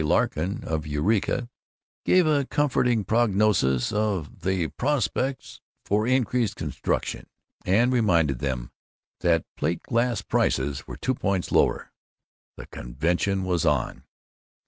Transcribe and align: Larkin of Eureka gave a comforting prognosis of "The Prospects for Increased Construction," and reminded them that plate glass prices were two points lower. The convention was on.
Larkin 0.03 0.63
of 0.63 0.87
Eureka 0.87 1.47
gave 2.05 2.25
a 2.25 2.45
comforting 2.47 3.03
prognosis 3.03 3.91
of 3.91 4.39
"The 4.39 4.69
Prospects 4.69 5.61
for 5.85 6.07
Increased 6.07 6.55
Construction," 6.55 7.27
and 7.67 7.93
reminded 7.93 8.39
them 8.39 8.71
that 9.19 9.45
plate 9.55 9.83
glass 9.83 10.23
prices 10.23 10.87
were 10.87 10.97
two 10.97 11.13
points 11.13 11.51
lower. 11.51 11.91
The 12.57 12.65
convention 12.65 13.43
was 13.43 13.63
on. 13.63 14.05